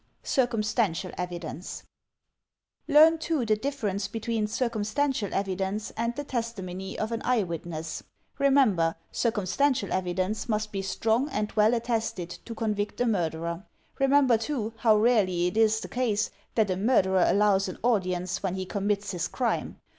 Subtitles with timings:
[0.23, 1.83] Circumstantial Evidence
[2.87, 8.01] Learn, too, the difference between circumstantial evidence and the testimony of an eye witness.
[8.39, 12.99] Remember, drcum EVIDENCE 259 stantial evidence must be strong and well attested to con vict
[12.99, 13.63] a murderer.
[13.99, 18.55] Remember, too, how rarely it is the case that a murderer allows an audience when
[18.55, 19.77] he commits his crime.